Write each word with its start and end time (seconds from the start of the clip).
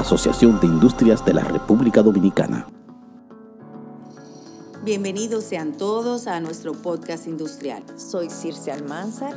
Asociación 0.00 0.58
de 0.60 0.66
Industrias 0.66 1.22
de 1.26 1.34
la 1.34 1.44
República 1.44 2.02
Dominicana. 2.02 2.66
Bienvenidos 4.82 5.44
sean 5.44 5.72
todos 5.72 6.26
a 6.26 6.40
nuestro 6.40 6.72
podcast 6.72 7.26
industrial. 7.26 7.82
Soy 7.96 8.30
Circe 8.30 8.72
Almanzar. 8.72 9.34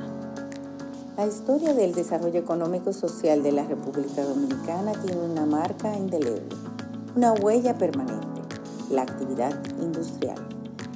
La 1.17 1.27
historia 1.27 1.73
del 1.73 1.93
desarrollo 1.93 2.39
económico 2.39 2.91
y 2.91 2.93
social 2.93 3.43
de 3.43 3.51
la 3.51 3.65
República 3.65 4.23
Dominicana 4.23 4.93
tiene 4.93 5.19
una 5.19 5.45
marca 5.45 5.97
indeleble, 5.97 6.55
una 7.13 7.33
huella 7.33 7.77
permanente, 7.77 8.41
la 8.89 9.01
actividad 9.01 9.61
industrial. 9.81 10.37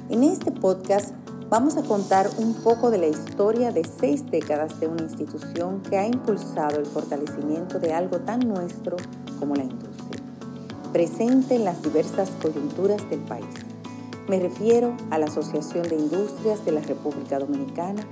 En 0.08 0.22
este 0.22 0.50
podcast 0.50 1.12
vamos 1.50 1.78
a 1.78 1.82
contar 1.82 2.28
un 2.38 2.54
poco 2.54 2.90
de 2.90 2.98
la 2.98 3.06
historia 3.06 3.72
de 3.72 3.82
seis 3.84 4.30
décadas 4.30 4.80
de 4.80 4.86
una 4.86 5.02
institución 5.02 5.80
que 5.80 5.96
ha 5.96 6.06
impulsado 6.06 6.78
el 6.78 6.84
fortalecimiento 6.84 7.78
de 7.78 7.94
algo 7.94 8.18
tan 8.18 8.40
nuestro 8.40 8.96
como 9.38 9.54
la 9.54 9.62
industria, 9.62 10.22
presente 10.92 11.54
en 11.54 11.64
las 11.64 11.82
diversas 11.82 12.30
coyunturas 12.42 13.08
del 13.08 13.20
país. 13.20 13.46
Me 14.28 14.38
refiero 14.38 14.94
a 15.10 15.16
la 15.16 15.26
Asociación 15.26 15.88
de 15.88 15.96
Industrias 15.96 16.66
de 16.66 16.72
la 16.72 16.82
República 16.82 17.38
Dominicana, 17.38 18.02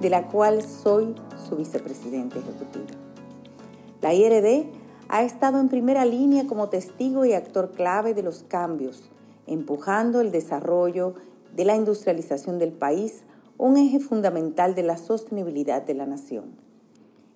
de 0.00 0.08
la 0.08 0.28
cual 0.28 0.62
soy 0.62 1.14
su 1.48 1.56
vicepresidente 1.56 2.38
ejecutivo. 2.38 2.86
La 4.00 4.14
IRD 4.14 4.70
ha 5.08 5.22
estado 5.22 5.60
en 5.60 5.68
primera 5.68 6.06
línea 6.06 6.46
como 6.46 6.70
testigo 6.70 7.26
y 7.26 7.34
actor 7.34 7.72
clave 7.72 8.14
de 8.14 8.22
los 8.22 8.42
cambios, 8.44 9.02
empujando 9.46 10.22
el 10.22 10.32
desarrollo 10.32 11.14
de 11.56 11.64
la 11.64 11.74
industrialización 11.74 12.58
del 12.58 12.72
país, 12.72 13.22
un 13.56 13.78
eje 13.78 13.98
fundamental 13.98 14.74
de 14.74 14.82
la 14.82 14.98
sostenibilidad 14.98 15.82
de 15.82 15.94
la 15.94 16.04
nación. 16.04 16.44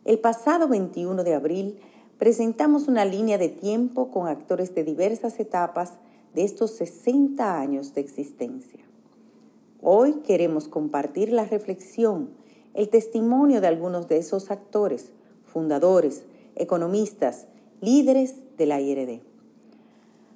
El 0.05 0.19
pasado 0.19 0.69
21 0.69 1.25
de 1.25 1.35
abril 1.35 1.79
presentamos 2.19 2.87
una 2.87 3.07
línea 3.07 3.39
de 3.39 3.49
tiempo 3.49 4.11
con 4.11 4.29
actores 4.29 4.75
de 4.75 4.85
diversas 4.85 5.41
etapas 5.41 5.95
de 6.35 6.45
estos 6.45 6.73
60 6.73 7.59
años 7.59 7.95
de 7.95 8.03
existencia. 8.03 8.81
Hoy 9.81 10.17
queremos 10.27 10.69
compartir 10.69 11.33
la 11.33 11.47
reflexión, 11.47 12.29
el 12.75 12.91
testimonio 12.91 13.63
de 13.63 13.69
algunos 13.69 14.07
de 14.07 14.19
esos 14.19 14.51
actores, 14.51 15.13
fundadores, 15.45 16.25
economistas, 16.57 17.47
líderes 17.81 18.35
de 18.59 18.67
la 18.67 18.83
IRD. 18.83 19.30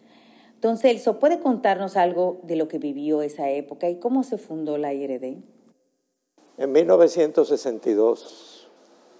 Don 0.61 0.77
Celso, 0.77 1.19
¿puede 1.19 1.39
contarnos 1.39 1.97
algo 1.97 2.39
de 2.43 2.55
lo 2.55 2.69
que 2.69 2.79
vivió 2.79 3.21
esa 3.21 3.49
época 3.49 3.89
y 3.89 3.99
cómo 3.99 4.23
se 4.23 4.37
fundó 4.37 4.77
la 4.77 4.93
IRD? 4.93 5.43
En 6.57 6.71
1962, 6.71 8.69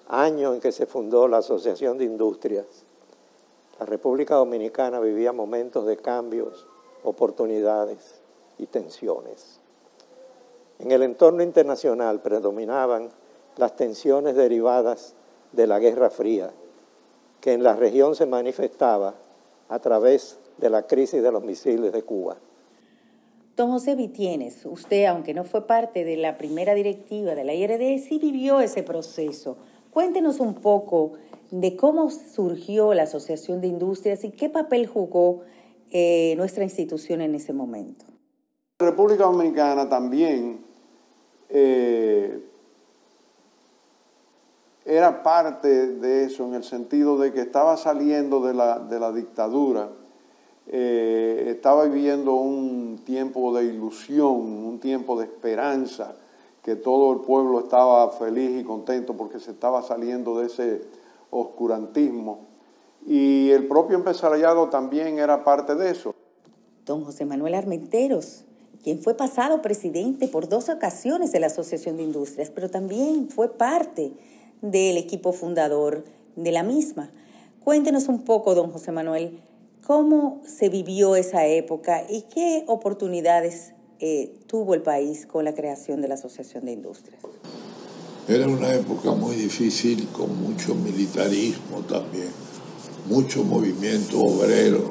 año 0.07 0.53
en 0.53 0.61
que 0.61 0.71
se 0.71 0.85
fundó 0.85 1.27
la 1.27 1.39
Asociación 1.39 1.97
de 1.97 2.05
Industrias, 2.05 2.85
la 3.77 3.85
República 3.85 4.35
Dominicana 4.35 5.01
vivía 5.01 5.33
momentos 5.33 5.85
de 5.85 5.97
cambios, 5.97 6.65
oportunidades 7.03 8.21
y 8.57 8.67
tensiones. 8.67 9.59
En 10.79 10.91
el 10.91 11.03
entorno 11.03 11.43
internacional 11.43 12.21
predominaban 12.21 13.09
las 13.57 13.75
tensiones 13.75 14.35
derivadas 14.35 15.15
de 15.51 15.67
la 15.67 15.79
Guerra 15.79 16.09
Fría, 16.09 16.51
que 17.41 17.53
en 17.53 17.63
la 17.63 17.75
región 17.75 18.15
se 18.15 18.25
manifestaba 18.25 19.15
a 19.69 19.79
través 19.79 20.39
de 20.57 20.69
la 20.69 20.83
crisis 20.83 21.21
de 21.21 21.31
los 21.31 21.43
misiles 21.43 21.91
de 21.91 22.03
Cuba. 22.03 22.37
Don 23.55 23.71
José 23.71 23.95
Vitienes, 23.95 24.65
usted, 24.65 25.05
aunque 25.05 25.33
no 25.33 25.45
fue 25.45 25.65
parte 25.65 26.03
de 26.03 26.17
la 26.17 26.37
primera 26.37 26.73
directiva 26.73 27.35
de 27.35 27.43
la 27.45 27.53
IRD, 27.53 27.99
sí 27.99 28.19
vivió 28.19 28.59
ese 28.59 28.83
proceso. 28.83 29.57
Cuéntenos 29.91 30.41
un 30.41 30.55
poco 30.55 31.13
de 31.51 31.77
cómo 31.77 32.09
surgió 32.09 32.93
la 32.93 33.03
Asociación 33.03 33.61
de 33.61 33.67
Industrias 33.67 34.25
y 34.25 34.31
qué 34.31 34.49
papel 34.49 34.87
jugó 34.87 35.41
eh, 35.91 36.33
nuestra 36.35 36.65
institución 36.65 37.21
en 37.21 37.35
ese 37.35 37.53
momento. 37.53 38.05
La 38.79 38.89
República 38.89 39.23
Dominicana 39.23 39.87
también 39.87 40.59
eh, 41.47 42.43
era 44.85 45.23
parte 45.23 45.87
de 45.87 46.25
eso 46.25 46.45
en 46.45 46.53
el 46.53 46.63
sentido 46.63 47.17
de 47.17 47.33
que 47.33 47.41
estaba 47.41 47.75
saliendo 47.75 48.39
de 48.41 48.53
la, 48.53 48.77
de 48.77 48.99
la 48.99 49.11
dictadura, 49.11 49.89
eh, 50.67 51.45
estaba 51.47 51.85
viviendo 51.85 52.35
un 52.35 53.01
tiempo 53.03 53.55
de 53.57 53.65
ilusión, 53.65 54.31
un 54.31 54.79
tiempo 54.79 55.19
de 55.19 55.25
esperanza, 55.25 56.15
que 56.63 56.75
todo 56.75 57.13
el 57.13 57.19
pueblo 57.21 57.59
estaba 57.59 58.09
feliz 58.11 58.61
y 58.61 58.63
contento 58.63 59.17
porque 59.17 59.39
se 59.39 59.51
estaba 59.51 59.81
saliendo 59.81 60.39
de 60.39 60.47
ese 60.47 60.81
oscurantismo. 61.31 62.47
Y 63.07 63.49
el 63.51 63.67
propio 63.67 63.97
empresariado 63.97 64.69
también 64.69 65.17
era 65.19 65.43
parte 65.43 65.75
de 65.75 65.91
eso. 65.91 66.13
Don 66.85 67.03
José 67.03 67.25
Manuel 67.25 67.55
Armenteros, 67.55 68.45
quien 68.83 69.01
fue 69.01 69.15
pasado 69.15 69.61
presidente 69.63 70.27
por 70.27 70.47
dos 70.47 70.69
ocasiones 70.69 71.31
de 71.31 71.39
la 71.39 71.47
Asociación 71.47 71.97
de 71.97 72.03
Industrias, 72.03 72.51
pero 72.51 72.69
también 72.69 73.29
fue 73.29 73.49
parte 73.49 74.13
del 74.71 74.97
equipo 74.97 75.31
fundador 75.31 76.03
de 76.35 76.51
la 76.51 76.63
misma. 76.63 77.11
Cuéntenos 77.63 78.07
un 78.07 78.23
poco, 78.23 78.55
don 78.55 78.71
José 78.71 78.91
Manuel, 78.91 79.39
cómo 79.85 80.41
se 80.45 80.69
vivió 80.69 81.15
esa 81.15 81.45
época 81.45 82.03
y 82.09 82.23
qué 82.23 82.63
oportunidades 82.67 83.73
eh, 83.99 84.33
tuvo 84.47 84.73
el 84.73 84.81
país 84.81 85.25
con 85.27 85.45
la 85.45 85.53
creación 85.53 86.01
de 86.01 86.07
la 86.07 86.15
Asociación 86.15 86.65
de 86.65 86.73
Industrias. 86.73 87.21
Era 88.27 88.47
una 88.47 88.73
época 88.73 89.11
muy 89.11 89.35
difícil, 89.35 90.07
con 90.07 90.41
mucho 90.41 90.73
militarismo 90.73 91.81
también, 91.87 92.29
mucho 93.07 93.43
movimiento 93.43 94.19
obrero, 94.19 94.89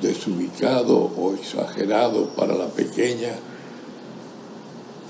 desubicado 0.00 1.10
o 1.18 1.34
exagerado 1.34 2.34
para 2.34 2.54
la 2.54 2.68
pequeña 2.68 3.32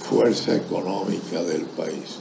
fuerza 0.09 0.55
económica 0.55 1.43
del 1.43 1.65
país. 1.65 2.21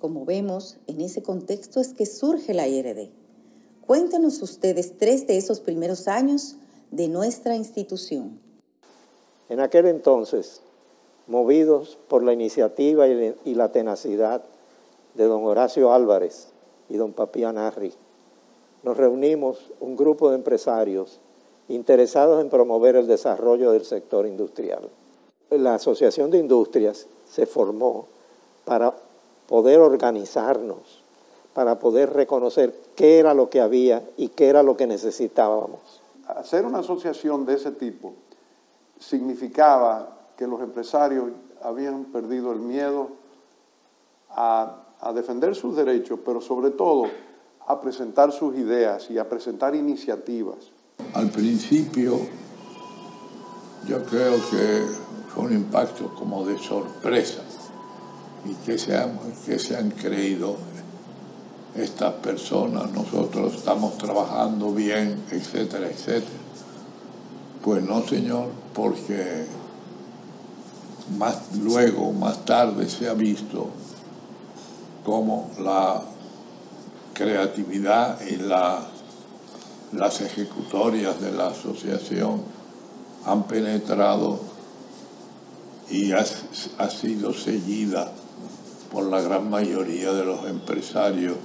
Como 0.00 0.24
vemos, 0.24 0.78
en 0.86 1.02
ese 1.02 1.22
contexto 1.22 1.78
es 1.78 1.92
que 1.92 2.06
surge 2.06 2.54
la 2.54 2.66
IRD. 2.66 3.10
Cuéntenos 3.82 4.40
ustedes 4.40 4.96
tres 4.96 5.26
de 5.26 5.36
esos 5.36 5.60
primeros 5.60 6.08
años 6.08 6.56
de 6.90 7.08
nuestra 7.08 7.56
institución. 7.56 8.40
En 9.50 9.60
aquel 9.60 9.84
entonces, 9.84 10.62
movidos 11.26 11.98
por 12.08 12.22
la 12.22 12.32
iniciativa 12.32 13.06
y 13.06 13.54
la 13.54 13.70
tenacidad 13.70 14.42
de 15.12 15.24
don 15.24 15.44
Horacio 15.44 15.92
Álvarez 15.92 16.54
y 16.88 16.96
don 16.96 17.12
Papián 17.12 17.58
Arri, 17.58 17.92
nos 18.82 18.96
reunimos 18.96 19.72
un 19.78 19.94
grupo 19.94 20.30
de 20.30 20.36
empresarios 20.36 21.20
interesados 21.68 22.40
en 22.40 22.48
promover 22.48 22.96
el 22.96 23.06
desarrollo 23.06 23.72
del 23.72 23.84
sector 23.84 24.26
industrial 24.26 24.88
la 25.50 25.74
Asociación 25.74 26.30
de 26.30 26.38
Industrias 26.38 27.06
se 27.30 27.46
formó 27.46 28.06
para 28.64 28.94
poder 29.48 29.80
organizarnos, 29.80 31.02
para 31.52 31.78
poder 31.78 32.12
reconocer 32.12 32.74
qué 32.96 33.18
era 33.18 33.34
lo 33.34 33.50
que 33.50 33.60
había 33.60 34.02
y 34.16 34.28
qué 34.28 34.48
era 34.48 34.62
lo 34.62 34.76
que 34.76 34.86
necesitábamos. 34.86 36.02
Hacer 36.26 36.64
una 36.64 36.78
asociación 36.78 37.44
de 37.44 37.54
ese 37.54 37.70
tipo 37.70 38.14
significaba 38.98 40.16
que 40.36 40.46
los 40.46 40.60
empresarios 40.62 41.30
habían 41.62 42.04
perdido 42.06 42.52
el 42.52 42.60
miedo 42.60 43.08
a, 44.30 44.84
a 45.00 45.12
defender 45.12 45.54
sus 45.54 45.76
derechos, 45.76 46.18
pero 46.24 46.40
sobre 46.40 46.70
todo 46.70 47.04
a 47.66 47.80
presentar 47.80 48.32
sus 48.32 48.56
ideas 48.56 49.10
y 49.10 49.18
a 49.18 49.28
presentar 49.28 49.74
iniciativas. 49.74 50.70
Al 51.14 51.30
principio 51.30 52.18
yo 53.86 54.02
creo 54.04 54.34
que 54.50 55.03
un 55.36 55.52
impacto 55.52 56.14
como 56.14 56.44
de 56.44 56.58
sorpresa 56.58 57.42
y 58.44 58.54
que 58.66 58.78
se 58.78 58.96
han, 58.96 59.18
que 59.44 59.58
se 59.58 59.76
han 59.76 59.90
creído 59.90 60.56
estas 61.74 62.14
personas, 62.14 62.90
nosotros 62.92 63.54
estamos 63.54 63.98
trabajando 63.98 64.72
bien, 64.72 65.24
etcétera, 65.30 65.88
etcétera. 65.88 66.38
Pues 67.64 67.82
no, 67.82 68.06
señor, 68.06 68.50
porque 68.72 69.46
más 71.18 71.56
luego, 71.60 72.12
más 72.12 72.44
tarde 72.44 72.88
se 72.88 73.08
ha 73.08 73.14
visto 73.14 73.70
cómo 75.04 75.50
la 75.58 76.02
creatividad 77.12 78.20
y 78.20 78.36
la, 78.36 78.86
las 79.92 80.20
ejecutorias 80.20 81.20
de 81.20 81.32
la 81.32 81.48
asociación 81.48 82.42
han 83.26 83.44
penetrado 83.44 84.53
y 85.90 86.12
ha, 86.12 86.24
sido 86.24 87.32
seguida 87.32 88.10
por 88.92 89.04
la 89.04 89.20
gran 89.20 89.50
mayoría 89.50 90.12
de 90.12 90.24
los 90.24 90.44
empresarios 90.46 91.36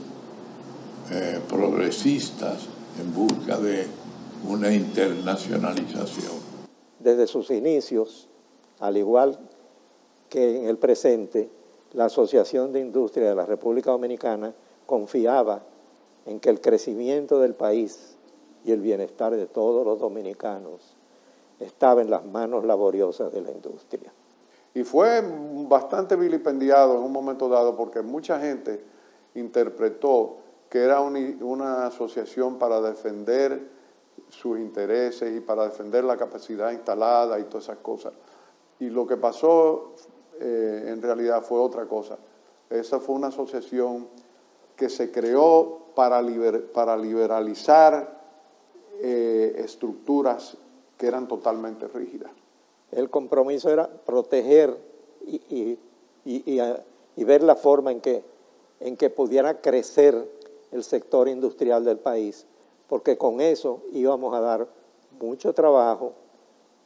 eh, 1.11 1.39
progresistas 1.49 2.67
en 2.99 3.13
busca 3.13 3.57
de 3.57 3.87
una 4.47 4.71
internacionalización. 4.73 6.33
Desde 6.99 7.27
sus 7.27 7.49
inicios, 7.51 8.27
al 8.79 8.97
igual 8.97 9.39
que 10.29 10.57
en 10.57 10.67
el 10.67 10.77
presente, 10.77 11.49
la 11.93 12.05
Asociación 12.05 12.71
de 12.71 12.79
Industria 12.79 13.29
de 13.29 13.35
la 13.35 13.45
República 13.45 13.91
Dominicana 13.91 14.53
confiaba 14.85 15.63
en 16.25 16.39
que 16.39 16.49
el 16.49 16.61
crecimiento 16.61 17.39
del 17.39 17.55
país 17.55 18.15
y 18.63 18.71
el 18.71 18.81
bienestar 18.81 19.35
de 19.35 19.47
todos 19.47 19.85
los 19.85 19.99
dominicanos 19.99 20.95
estaba 21.59 22.01
en 22.01 22.09
las 22.09 22.25
manos 22.25 22.65
laboriosas 22.65 23.33
de 23.33 23.41
la 23.41 23.51
industria. 23.51 24.13
Y 24.73 24.83
fue 24.83 25.23
bastante 25.67 26.15
vilipendiado 26.15 26.97
en 26.97 27.03
un 27.03 27.11
momento 27.11 27.49
dado 27.49 27.75
porque 27.75 28.01
mucha 28.01 28.39
gente 28.39 28.83
interpretó 29.35 30.37
que 30.69 30.79
era 30.79 31.01
una 31.01 31.87
asociación 31.87 32.59
para 32.59 32.79
defender 32.79 33.69
sus 34.29 34.59
intereses 34.59 35.35
y 35.35 35.39
para 35.39 35.63
defender 35.63 36.03
la 36.03 36.17
capacidad 36.17 36.71
instalada 36.71 37.39
y 37.39 37.45
todas 37.45 37.63
esas 37.65 37.77
cosas. 37.77 38.13
Y 38.79 38.89
lo 38.89 39.07
que 39.07 39.17
pasó 39.17 39.95
eh, 40.39 40.85
en 40.87 41.01
realidad 41.01 41.41
fue 41.41 41.59
otra 41.59 41.85
cosa. 41.85 42.17
Esa 42.69 42.99
fue 42.99 43.15
una 43.15 43.27
asociación 43.27 44.07
que 44.75 44.89
se 44.89 45.11
creó 45.11 45.87
para, 45.95 46.21
para 46.73 46.95
liberalizar 46.95 48.19
eh, 49.01 49.55
estructuras 49.57 50.55
que 50.97 51.07
eran 51.07 51.27
totalmente 51.27 51.87
rígidas. 51.87 52.31
El 52.91 53.09
compromiso 53.09 53.69
era 53.69 53.87
proteger 53.87 54.77
y, 55.25 55.77
ver 57.17 57.43
la 57.43 57.55
forma 57.55 57.91
en 57.91 58.01
que, 58.01 59.09
pudiera 59.09 59.61
crecer 59.61 60.29
el 60.71 60.83
sector 60.83 61.27
industrial 61.27 61.83
del 61.83 61.97
país, 61.97 62.45
porque 62.87 63.17
con 63.17 63.41
eso 63.41 63.81
íbamos 63.91 64.33
a 64.33 64.39
dar 64.39 64.67
mucho 65.19 65.53
trabajo, 65.53 66.13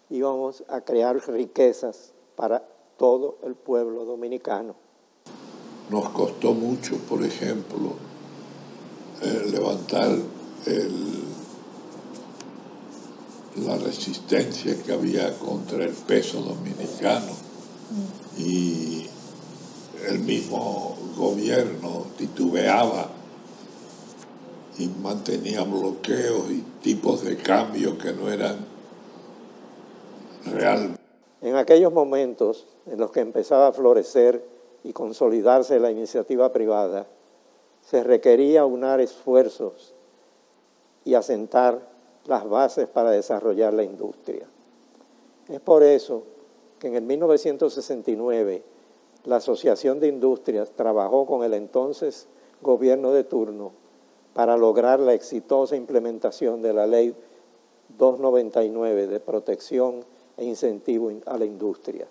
íbamos 0.10 0.64
a 0.68 0.82
crear 0.82 1.18
riquezas 1.28 2.14
para 2.36 2.64
todo 2.98 3.38
el 3.44 3.56
pueblo 3.56 4.06
dominicano. 4.06 4.76
Nos 5.90 6.10
costó 6.10 6.54
mucho, 6.54 6.98
por 7.10 7.24
ejemplo, 7.24 7.94
eh, 9.22 9.44
levantar 9.52 10.10
la 13.58 13.78
resistencia 13.78 14.76
que 14.84 14.94
había 14.94 15.38
contra 15.38 15.84
el 15.84 15.94
peso 15.94 16.42
dominicano 16.42 17.32
y 18.38 19.08
el 20.08 20.20
mismo 20.20 20.98
gobierno 21.16 22.08
titubeaba 22.18 23.10
y 24.80 24.88
mantenía 24.88 25.64
bloqueos 25.64 26.50
y 26.50 26.62
tipos 26.82 27.24
de 27.24 27.38
cambio 27.38 27.98
que 27.98 28.12
no 28.14 28.30
eran 28.30 28.66
real. 30.46 30.98
En 31.42 31.56
aquellos 31.56 31.94
momentos 31.94 32.66
en 32.88 33.00
los 33.00 33.12
que 33.12 33.20
empezaba 33.20 33.68
a 33.68 33.74
florecer 33.74 34.44
y 34.84 34.94
consolidarse 34.94 35.80
la 35.80 35.92
iniciativa 35.92 36.52
privada, 36.52 37.06
se 37.82 38.04
requería 38.04 38.66
unar 38.66 39.00
esfuerzos 39.00 39.94
y 41.06 41.14
asentar 41.14 41.93
las 42.26 42.48
bases 42.48 42.88
para 42.88 43.12
desarrollar 43.12 43.74
la 43.74 43.84
industria. 43.84 44.48
Es 45.48 45.60
por 45.60 45.84
eso 45.84 46.24
que 46.80 46.88
en 46.88 46.96
el 46.96 47.04
1969 47.04 48.64
la 49.26 49.38
Asociación 49.38 50.00
de 50.00 50.08
Industrias 50.08 50.72
trabajó 50.72 51.26
con 51.26 51.44
el 51.44 51.54
entonces 51.54 52.28
gobierno 52.62 53.12
de 53.12 53.24
turno 53.24 53.72
para 54.34 54.58
lograr 54.58 55.00
la 55.00 55.14
exitosa 55.14 55.76
implementación 55.76 56.62
de 56.62 56.74
la 56.74 56.88
Ley 56.88 57.16
299 57.98 59.08
de 59.08 59.20
protección 59.20 60.06
e 60.38 60.46
incentivo 60.46 61.12
a 61.26 61.38
la 61.38 61.46
industria. 61.46 62.08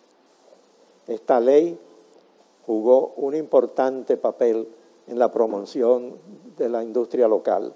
Esta 1.07 1.41
ley 1.41 1.79
jugó 2.67 3.13
un 3.17 3.35
importante 3.35 4.17
papel 4.17 4.69
en 5.09 5.19
la 5.19 5.33
promoción 5.33 6.15
de 6.57 6.69
la 6.69 6.85
industria 6.85 7.27
local, 7.27 7.75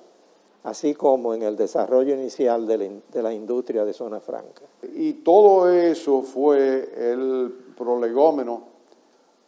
así 0.66 0.94
como 0.94 1.32
en 1.32 1.42
el 1.42 1.54
desarrollo 1.54 2.12
inicial 2.14 2.66
de 2.66 3.00
la, 3.12 3.22
la 3.22 3.32
industria 3.32 3.84
de 3.84 3.92
zona 3.92 4.18
franca. 4.18 4.62
Y 4.94 5.12
todo 5.14 5.70
eso 5.70 6.22
fue 6.22 6.92
el 6.96 7.54
prolegómeno 7.76 8.64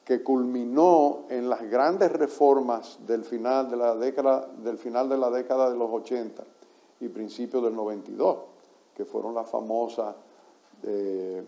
que 0.05 0.23
culminó 0.23 1.25
en 1.29 1.50
las 1.50 1.69
grandes 1.69 2.12
reformas 2.12 3.00
del 3.05 3.25
final 3.25 3.69
de 3.69 3.76
la 3.76 3.97
década, 3.97 4.49
del 4.62 4.79
final 4.79 5.09
de, 5.09 5.19
la 5.19 5.29
década 5.29 5.69
de 5.70 5.76
los 5.76 5.91
80 5.91 6.44
y 7.00 7.09
principios 7.09 7.65
del 7.65 7.75
92, 7.75 8.38
que 8.94 9.05
fueron 9.05 9.35
las 9.35 9.50
famosas 9.50 10.15
eh, 10.85 11.43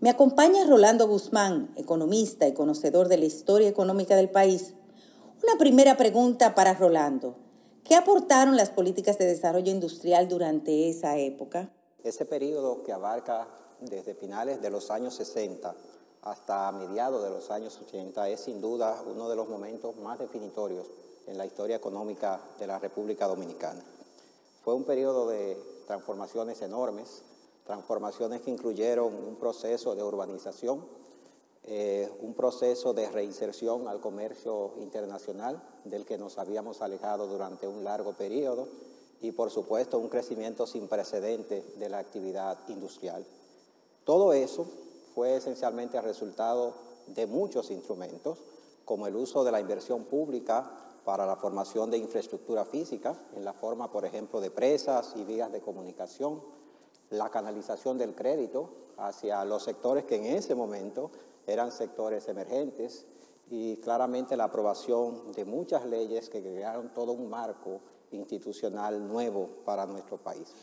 Me 0.00 0.10
acompaña 0.10 0.64
Rolando 0.64 1.06
Guzmán, 1.06 1.70
economista 1.76 2.48
y 2.48 2.54
conocedor 2.54 3.08
de 3.08 3.18
la 3.18 3.26
historia 3.26 3.68
económica 3.68 4.16
del 4.16 4.30
país. 4.30 4.74
Una 5.44 5.58
primera 5.58 5.96
pregunta 5.96 6.54
para 6.54 6.74
Rolando. 6.74 7.36
¿Qué 7.84 7.94
aportaron 7.94 8.56
las 8.56 8.70
políticas 8.70 9.18
de 9.18 9.26
desarrollo 9.26 9.70
industrial 9.70 10.28
durante 10.28 10.88
esa 10.88 11.18
época? 11.18 11.70
Ese 12.02 12.24
periodo 12.24 12.82
que 12.82 12.92
abarca 12.92 13.46
desde 13.80 14.14
finales 14.14 14.62
de 14.62 14.70
los 14.70 14.90
años 14.90 15.14
60 15.14 15.74
hasta 16.22 16.72
mediados 16.72 17.22
de 17.22 17.30
los 17.30 17.50
años 17.50 17.78
80 17.86 18.28
es 18.28 18.40
sin 18.40 18.60
duda 18.60 19.02
uno 19.06 19.28
de 19.28 19.36
los 19.36 19.48
momentos 19.48 19.96
más 19.96 20.18
definitorios 20.18 20.86
en 21.26 21.36
la 21.36 21.46
historia 21.46 21.76
económica 21.76 22.40
de 22.58 22.66
la 22.66 22.78
República 22.78 23.26
Dominicana. 23.26 23.82
Fue 24.62 24.74
un 24.74 24.84
periodo 24.84 25.28
de 25.28 25.56
transformaciones 25.86 26.60
enormes, 26.62 27.22
transformaciones 27.64 28.40
que 28.42 28.50
incluyeron 28.50 29.14
un 29.14 29.36
proceso 29.36 29.94
de 29.94 30.02
urbanización, 30.02 30.84
eh, 31.64 32.10
un 32.20 32.34
proceso 32.34 32.94
de 32.94 33.10
reinserción 33.10 33.88
al 33.88 34.00
comercio 34.00 34.72
internacional 34.78 35.62
del 35.84 36.06
que 36.06 36.18
nos 36.18 36.38
habíamos 36.38 36.80
alejado 36.80 37.26
durante 37.26 37.68
un 37.68 37.84
largo 37.84 38.14
periodo 38.14 38.68
y 39.20 39.32
por 39.32 39.50
supuesto 39.50 39.98
un 39.98 40.08
crecimiento 40.08 40.66
sin 40.66 40.88
precedentes 40.88 41.78
de 41.78 41.88
la 41.88 41.98
actividad 41.98 42.58
industrial. 42.68 43.24
Todo 44.04 44.32
eso 44.32 44.66
fue 45.14 45.36
esencialmente 45.36 45.96
el 45.98 46.04
resultado 46.04 46.74
de 47.06 47.26
muchos 47.26 47.70
instrumentos, 47.70 48.38
como 48.84 49.06
el 49.06 49.16
uso 49.16 49.44
de 49.44 49.52
la 49.52 49.60
inversión 49.60 50.04
pública 50.04 50.70
para 51.04 51.26
la 51.26 51.36
formación 51.36 51.90
de 51.90 51.98
infraestructura 51.98 52.64
física, 52.64 53.16
en 53.34 53.44
la 53.44 53.52
forma, 53.52 53.90
por 53.90 54.04
ejemplo, 54.04 54.40
de 54.40 54.50
presas 54.50 55.14
y 55.16 55.24
vías 55.24 55.52
de 55.52 55.60
comunicación, 55.60 56.42
la 57.10 57.28
canalización 57.30 57.98
del 57.98 58.14
crédito 58.14 58.70
hacia 58.96 59.44
los 59.44 59.64
sectores 59.64 60.04
que 60.04 60.16
en 60.16 60.26
ese 60.26 60.54
momento 60.54 61.10
eran 61.46 61.72
sectores 61.72 62.28
emergentes 62.28 63.06
y 63.50 63.76
claramente 63.78 64.36
la 64.36 64.44
aprobación 64.44 65.32
de 65.32 65.44
muchas 65.44 65.84
leyes 65.86 66.28
que 66.28 66.40
crearon 66.40 66.94
todo 66.94 67.12
un 67.12 67.28
marco 67.28 67.80
institucional 68.10 69.06
nuevo 69.06 69.48
para 69.64 69.86
nuestro 69.86 70.18
país. 70.18 70.54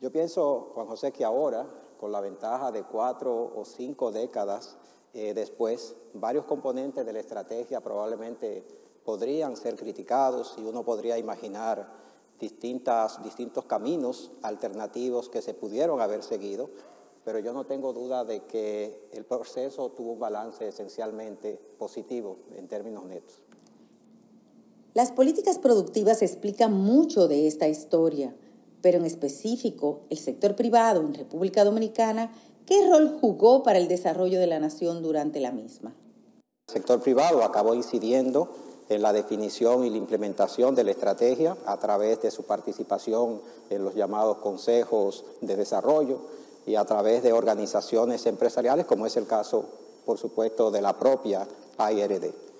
Yo 0.00 0.10
pienso, 0.10 0.72
Juan 0.74 0.86
José, 0.86 1.12
que 1.12 1.24
ahora, 1.24 1.66
con 1.98 2.10
la 2.10 2.20
ventaja 2.20 2.72
de 2.72 2.82
cuatro 2.82 3.52
o 3.54 3.64
cinco 3.64 4.10
décadas 4.10 4.76
eh, 5.14 5.34
después, 5.34 5.94
varios 6.14 6.44
componentes 6.44 7.06
de 7.06 7.12
la 7.12 7.20
estrategia 7.20 7.80
probablemente 7.80 8.64
podrían 9.04 9.56
ser 9.56 9.76
criticados 9.76 10.54
y 10.58 10.64
uno 10.64 10.84
podría 10.84 11.18
imaginar 11.18 12.02
distintas, 12.40 13.22
distintos 13.22 13.64
caminos 13.66 14.32
alternativos 14.42 15.28
que 15.28 15.42
se 15.42 15.54
pudieron 15.54 16.00
haber 16.00 16.22
seguido, 16.22 16.70
pero 17.24 17.38
yo 17.38 17.52
no 17.52 17.66
tengo 17.66 17.92
duda 17.92 18.24
de 18.24 18.44
que 18.46 19.08
el 19.12 19.24
proceso 19.24 19.90
tuvo 19.90 20.12
un 20.12 20.18
balance 20.18 20.66
esencialmente 20.66 21.60
positivo 21.78 22.38
en 22.56 22.66
términos 22.66 23.04
netos. 23.04 23.40
Las 24.94 25.10
políticas 25.10 25.58
productivas 25.58 26.20
explican 26.20 26.74
mucho 26.74 27.26
de 27.26 27.46
esta 27.46 27.66
historia, 27.66 28.34
pero 28.82 28.98
en 28.98 29.06
específico 29.06 30.00
el 30.10 30.18
sector 30.18 30.54
privado 30.54 31.00
en 31.00 31.14
República 31.14 31.64
Dominicana, 31.64 32.30
¿qué 32.66 32.86
rol 32.90 33.16
jugó 33.18 33.62
para 33.62 33.78
el 33.78 33.88
desarrollo 33.88 34.38
de 34.38 34.46
la 34.46 34.60
nación 34.60 35.02
durante 35.02 35.40
la 35.40 35.50
misma? 35.50 35.94
El 36.68 36.74
sector 36.74 37.00
privado 37.00 37.42
acabó 37.42 37.74
incidiendo 37.74 38.50
en 38.90 39.00
la 39.00 39.14
definición 39.14 39.86
y 39.86 39.90
la 39.90 39.96
implementación 39.96 40.74
de 40.74 40.84
la 40.84 40.90
estrategia 40.90 41.56
a 41.64 41.78
través 41.78 42.20
de 42.20 42.30
su 42.30 42.42
participación 42.42 43.40
en 43.70 43.84
los 43.84 43.94
llamados 43.94 44.38
consejos 44.38 45.24
de 45.40 45.56
desarrollo 45.56 46.20
y 46.66 46.74
a 46.74 46.84
través 46.84 47.22
de 47.22 47.32
organizaciones 47.32 48.26
empresariales, 48.26 48.84
como 48.84 49.06
es 49.06 49.16
el 49.16 49.26
caso, 49.26 49.64
por 50.04 50.18
supuesto, 50.18 50.70
de 50.70 50.82
la 50.82 50.98
propia 50.98 51.48
IRD. 51.78 52.51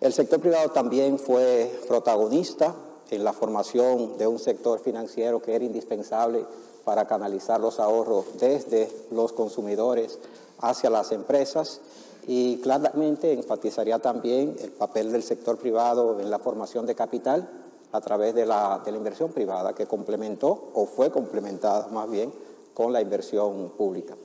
El 0.00 0.12
sector 0.12 0.40
privado 0.40 0.70
también 0.70 1.18
fue 1.18 1.72
protagonista 1.88 2.74
en 3.10 3.24
la 3.24 3.32
formación 3.32 4.18
de 4.18 4.26
un 4.26 4.38
sector 4.38 4.80
financiero 4.80 5.40
que 5.40 5.54
era 5.54 5.64
indispensable 5.64 6.44
para 6.84 7.06
canalizar 7.06 7.60
los 7.60 7.80
ahorros 7.80 8.26
desde 8.38 8.90
los 9.10 9.32
consumidores 9.32 10.18
hacia 10.58 10.90
las 10.90 11.12
empresas 11.12 11.80
y 12.26 12.58
claramente 12.58 13.32
enfatizaría 13.32 13.98
también 13.98 14.56
el 14.60 14.72
papel 14.72 15.12
del 15.12 15.22
sector 15.22 15.58
privado 15.58 16.20
en 16.20 16.30
la 16.30 16.38
formación 16.38 16.86
de 16.86 16.94
capital 16.94 17.48
a 17.92 18.00
través 18.00 18.34
de 18.34 18.46
la, 18.46 18.82
de 18.84 18.90
la 18.90 18.98
inversión 18.98 19.30
privada 19.32 19.74
que 19.74 19.86
complementó 19.86 20.70
o 20.74 20.86
fue 20.86 21.10
complementada 21.10 21.88
más 21.88 22.10
bien 22.10 22.32
con 22.72 22.92
la 22.92 23.00
inversión 23.00 23.70
pública. 23.76 24.16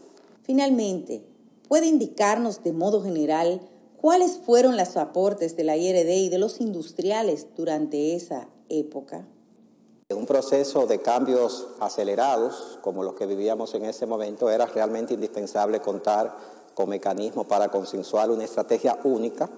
Finalmente, 0.44 1.24
¿puede 1.68 1.86
indicarnos 1.86 2.64
de 2.64 2.74
modo 2.74 3.04
general 3.04 3.62
cuáles 4.02 4.40
fueron 4.46 4.78
los 4.78 4.96
aportes 4.98 5.56
de 5.56 5.64
la 5.64 5.76
IRD 5.76 6.10
y 6.10 6.30
de 6.30 6.38
los 6.38 6.62
industriales 6.62 7.48
durante 7.56 8.16
esa 8.16 8.48
época? 8.70 9.26
Un 10.10 10.26
proceso 10.26 10.88
de 10.88 11.02
cambios 11.02 11.68
acelerados, 11.80 12.80
como 12.82 13.04
los 13.04 13.14
que 13.14 13.26
vivíamos 13.26 13.74
en 13.76 13.86
ese 13.86 14.06
momento, 14.06 14.50
era 14.50 14.66
realmente 14.66 15.14
indispensable 15.14 15.82
contar 15.82 16.36
con 16.74 16.90
mecanismos 16.90 17.46
para 17.46 17.70
consensuar 17.70 18.32
una 18.32 18.46
estrategia 18.46 18.98
única 19.04 19.50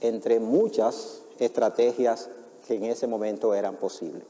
entre 0.00 0.40
muchas 0.40 1.20
estrategias 1.38 2.28
que 2.66 2.74
en 2.74 2.84
ese 2.84 3.06
momento 3.06 3.54
eran 3.54 3.76
posibles. 3.76 4.24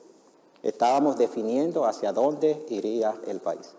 Estábamos 0.62 1.16
definiendo 1.16 1.84
hacia 1.84 2.12
dónde 2.12 2.64
iría 2.68 3.14
el 3.26 3.40
país. 3.40 3.74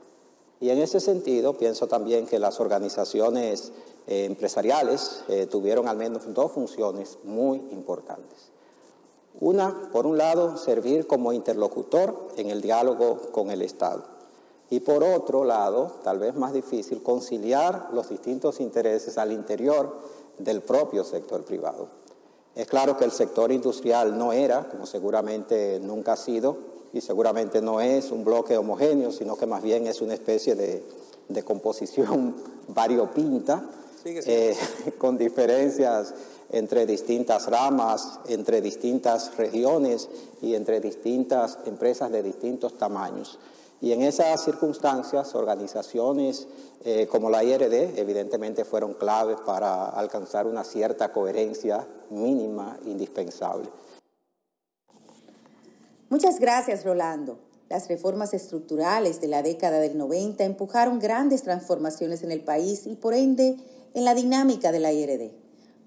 Y 0.59 0.69
en 0.69 0.79
ese 0.79 0.99
sentido, 0.99 1.57
pienso 1.57 1.87
también 1.87 2.25
que 2.25 2.39
las 2.39 2.59
organizaciones 2.59 3.71
eh, 4.07 4.25
empresariales 4.25 5.23
eh, 5.27 5.47
tuvieron 5.47 5.87
al 5.87 5.97
menos 5.97 6.33
dos 6.33 6.51
funciones 6.51 7.17
muy 7.23 7.57
importantes. 7.71 8.51
Una, 9.39 9.89
por 9.91 10.05
un 10.05 10.17
lado, 10.17 10.57
servir 10.57 11.07
como 11.07 11.33
interlocutor 11.33 12.29
en 12.37 12.49
el 12.49 12.61
diálogo 12.61 13.19
con 13.31 13.51
el 13.51 13.61
Estado. 13.61 14.03
Y 14.69 14.79
por 14.79 15.03
otro 15.03 15.43
lado, 15.43 15.91
tal 16.03 16.19
vez 16.19 16.35
más 16.35 16.53
difícil, 16.53 17.03
conciliar 17.03 17.89
los 17.93 18.09
distintos 18.09 18.59
intereses 18.59 19.17
al 19.17 19.31
interior 19.31 19.93
del 20.37 20.61
propio 20.61 21.03
sector 21.03 21.43
privado. 21.43 21.87
Es 22.55 22.67
claro 22.67 22.95
que 22.97 23.03
el 23.03 23.11
sector 23.11 23.51
industrial 23.51 24.17
no 24.17 24.31
era, 24.31 24.69
como 24.69 24.85
seguramente 24.85 25.79
nunca 25.81 26.13
ha 26.13 26.17
sido, 26.17 26.57
y 26.93 27.01
seguramente 27.01 27.61
no 27.61 27.81
es 27.81 28.11
un 28.11 28.23
bloque 28.23 28.57
homogéneo, 28.57 29.11
sino 29.11 29.35
que 29.35 29.45
más 29.45 29.61
bien 29.61 29.85
es 29.87 30.01
una 30.01 30.13
especie 30.13 30.55
de, 30.55 30.81
de 31.27 31.43
composición 31.43 32.35
variopinta, 32.69 33.65
eh, 34.05 34.55
con 34.99 35.17
diferencias 35.17 36.13
entre 36.51 36.85
distintas 36.85 37.47
ramas, 37.47 38.19
entre 38.27 38.61
distintas 38.61 39.35
regiones 39.35 40.07
y 40.41 40.53
entre 40.53 40.79
distintas 40.79 41.57
empresas 41.65 42.11
de 42.11 42.21
distintos 42.21 42.77
tamaños. 42.77 43.39
Y 43.81 43.91
en 43.91 44.03
esas 44.03 44.43
circunstancias, 44.43 45.35
organizaciones 45.35 46.47
eh, 46.83 47.07
como 47.07 47.29
la 47.29 47.43
IRD 47.43 47.99
evidentemente 47.99 48.63
fueron 48.63 48.93
claves 48.93 49.37
para 49.45 49.89
alcanzar 49.89 50.45
una 50.45 50.63
cierta 50.63 51.11
coherencia 51.11 51.85
mínima 52.11 52.77
indispensable. 52.85 53.67
Muchas 56.09 56.39
gracias, 56.39 56.85
Rolando. 56.85 57.39
Las 57.69 57.87
reformas 57.87 58.35
estructurales 58.35 59.19
de 59.19 59.27
la 59.27 59.41
década 59.41 59.79
del 59.79 59.97
90 59.97 60.43
empujaron 60.43 60.99
grandes 60.99 61.41
transformaciones 61.41 62.21
en 62.23 62.31
el 62.31 62.41
país 62.41 62.85
y 62.85 62.95
por 62.95 63.15
ende 63.15 63.57
en 63.95 64.05
la 64.05 64.13
dinámica 64.13 64.71
de 64.71 64.79
la 64.79 64.93
IRD 64.93 65.45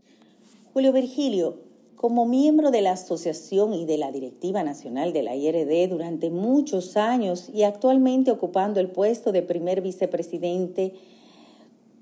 Julio 0.73 0.93
Virgilio, 0.93 1.57
como 2.03 2.25
miembro 2.25 2.69
de 2.69 2.81
la 2.81 2.91
Asociación 2.91 3.73
y 3.73 3.85
de 3.85 3.97
la 3.97 4.11
Directiva 4.11 4.61
Nacional 4.61 5.13
de 5.13 5.23
la 5.23 5.37
IRD 5.37 5.87
durante 5.87 6.29
muchos 6.31 6.97
años 6.97 7.47
y 7.47 7.63
actualmente 7.63 8.29
ocupando 8.29 8.81
el 8.81 8.91
puesto 8.91 9.31
de 9.31 9.41
primer 9.41 9.79
vicepresidente, 9.79 10.95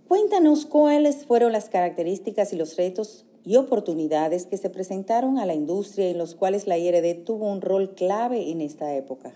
cuéntanos 0.08 0.66
cuáles 0.66 1.28
fueron 1.28 1.52
las 1.52 1.70
características 1.70 2.52
y 2.52 2.56
los 2.56 2.78
retos 2.78 3.26
y 3.44 3.58
oportunidades 3.58 4.48
que 4.48 4.58
se 4.58 4.72
presentaron 4.72 5.38
a 5.38 5.46
la 5.46 5.54
industria 5.54 6.10
en 6.10 6.18
los 6.18 6.34
cuales 6.34 6.66
la 6.66 6.80
IRD 6.80 7.24
tuvo 7.24 7.46
un 7.46 7.62
rol 7.62 7.94
clave 7.94 8.50
en 8.50 8.62
esta 8.62 8.96
época. 8.96 9.36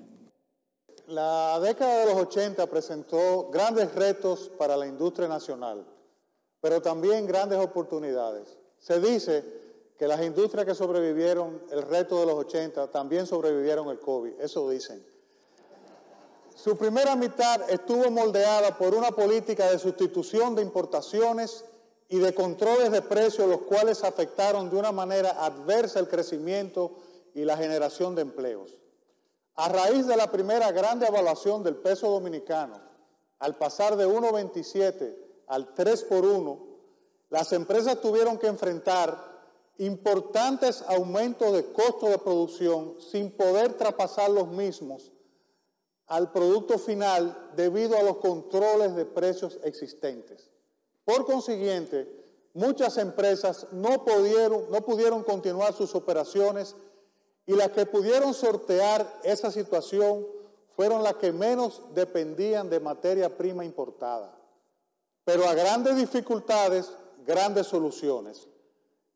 La 1.05 1.59
década 1.59 1.99
de 1.99 2.05
los 2.11 2.15
80 2.23 2.65
presentó 2.65 3.51
grandes 3.51 3.93
retos 3.93 4.51
para 4.57 4.75
la 4.75 4.87
industria 4.87 5.27
nacional, 5.27 5.85
pero 6.59 6.81
también 6.81 7.27
grandes 7.27 7.59
oportunidades. 7.59 8.57
Se 8.79 8.99
dice 8.99 9.64
que 9.97 10.07
las 10.07 10.21
industrias 10.21 10.65
que 10.65 10.75
sobrevivieron 10.75 11.61
el 11.71 11.81
reto 11.83 12.19
de 12.19 12.25
los 12.25 12.35
80 12.35 12.91
también 12.91 13.25
sobrevivieron 13.25 13.89
el 13.89 13.99
COVID, 13.99 14.39
eso 14.39 14.69
dicen. 14.69 15.05
Su 16.55 16.77
primera 16.77 17.15
mitad 17.15 17.69
estuvo 17.69 18.09
moldeada 18.09 18.77
por 18.77 18.93
una 18.95 19.11
política 19.11 19.69
de 19.69 19.79
sustitución 19.79 20.55
de 20.55 20.61
importaciones 20.61 21.65
y 22.09 22.19
de 22.19 22.33
controles 22.33 22.91
de 22.91 23.01
precios, 23.01 23.47
los 23.47 23.61
cuales 23.61 24.03
afectaron 24.03 24.69
de 24.69 24.77
una 24.77 24.91
manera 24.91 25.45
adversa 25.45 25.99
el 25.99 26.07
crecimiento 26.07 26.91
y 27.33 27.43
la 27.43 27.57
generación 27.57 28.15
de 28.15 28.21
empleos. 28.21 28.77
A 29.55 29.69
raíz 29.69 30.07
de 30.07 30.17
la 30.17 30.31
primera 30.31 30.71
grande 30.71 31.07
evaluación 31.07 31.63
del 31.63 31.75
peso 31.75 32.09
dominicano, 32.09 32.79
al 33.39 33.55
pasar 33.55 33.95
de 33.95 34.07
1,27 34.07 35.15
al 35.47 35.73
3 35.73 36.03
por 36.03 36.25
1, 36.25 36.59
las 37.29 37.53
empresas 37.53 37.99
tuvieron 38.01 38.37
que 38.37 38.47
enfrentar 38.47 39.34
importantes 39.77 40.83
aumentos 40.87 41.51
de 41.53 41.71
costo 41.71 42.07
de 42.07 42.17
producción 42.17 42.95
sin 42.99 43.31
poder 43.31 43.73
traspasar 43.73 44.29
los 44.29 44.47
mismos 44.47 45.11
al 46.07 46.31
producto 46.31 46.77
final 46.77 47.51
debido 47.55 47.97
a 47.97 48.03
los 48.03 48.17
controles 48.17 48.95
de 48.95 49.05
precios 49.05 49.59
existentes. 49.63 50.51
Por 51.03 51.25
consiguiente, 51.25 52.07
muchas 52.53 52.97
empresas 52.97 53.67
no 53.71 54.05
pudieron, 54.05 54.69
no 54.69 54.81
pudieron 54.81 55.23
continuar 55.23 55.73
sus 55.73 55.95
operaciones 55.95 56.75
y 57.47 57.53
las 57.53 57.71
que 57.71 57.85
pudieron 57.85 58.33
sortear 58.33 59.21
esa 59.23 59.51
situación 59.51 60.25
fueron 60.75 61.03
las 61.03 61.15
que 61.15 61.31
menos 61.31 61.81
dependían 61.93 62.69
de 62.69 62.79
materia 62.79 63.35
prima 63.35 63.63
importada. 63.63 64.37
Pero 65.23 65.47
a 65.47 65.53
grandes 65.53 65.95
dificultades, 65.95 66.91
grandes 67.25 67.67
soluciones. 67.67 68.47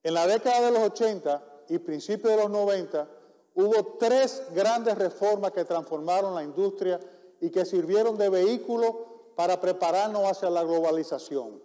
En 0.01 0.13
la 0.13 0.27
década 0.27 0.61
de 0.61 0.71
los 0.71 0.83
80 0.91 1.43
y 1.69 1.79
principios 1.79 2.31
de 2.31 2.37
los 2.37 2.49
90 2.49 3.07
hubo 3.55 3.97
tres 3.99 4.43
grandes 4.55 4.97
reformas 4.97 5.51
que 5.51 5.65
transformaron 5.65 6.33
la 6.33 6.43
industria 6.43 6.99
y 7.41 7.49
que 7.49 7.65
sirvieron 7.65 8.17
de 8.17 8.29
vehículo 8.29 9.33
para 9.35 9.59
prepararnos 9.59 10.23
hacia 10.23 10.49
la 10.49 10.63
globalización. 10.63 11.61